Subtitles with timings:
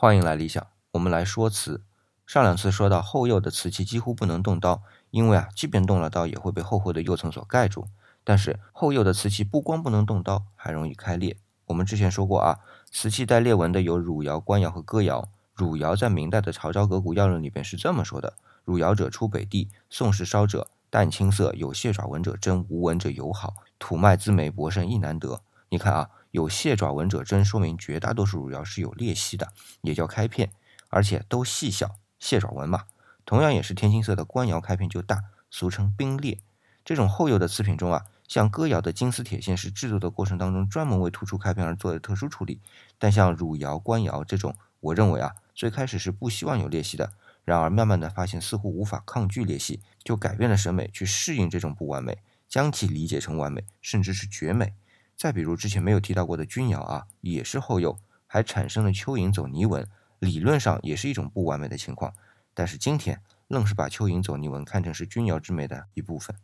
[0.00, 1.82] 欢迎来理想，我们来说瓷。
[2.24, 7.88] 上两次说到后釉的瓷器几乎不能动刀，因为啊，即便动了刀也会被厚厚的釉层所盖住。
[8.22, 11.36] 但是后釉的瓷器不光不能动刀，还容易开裂。
[11.66, 12.60] 我们之前说过啊，
[12.92, 15.28] 瓷器带裂纹的有汝窑、官窑和哥窑。
[15.52, 18.34] 汝窑在明代的《朝昭阁古要论》里边是这么说的：
[18.64, 25.40] 汝窑者出北地，宋时烧者淡青色，有蟹爪纹者真，无纹者友好，土脉滋美薄生亦难得。
[25.70, 26.10] 你看啊。
[26.30, 29.52] 有蟹爪纹者真，说明绝大多数汝窑是有裂隙的，
[29.82, 30.50] 也叫开片，
[30.88, 32.84] 而且都细小，蟹爪纹嘛。
[33.24, 36.38] 同样也是天青色的官窑开片就大，俗称冰裂。
[36.84, 42.60] 这种厚釉的瓷品中啊，像哥窑的金丝铁线是制作的过程当中专门为突出开片而做的特殊处理，
[42.98, 47.12] 但像汝窑、官窑这种，我认为啊，最开始是不希望有裂隙的，
[47.44, 54.72] 然而慢慢的发现似乎无法抗拒裂隙，就改变了审美去适应这种不完美，将其理解成完美，甚至是绝美。
[55.18, 59.84] 再比如之前没有提到过的钧窑啊，也是后釉，还产生了蚯蚓走泥纹，
[60.20, 62.14] 理论上也是一种不完美的情况。
[62.54, 66.36] 但是今天愣是把蚯蚓走泥纹看成是钧窑之美的一部分。